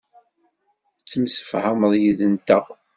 [0.97, 2.65] Tettemsefhameḍ yid-nteɣ.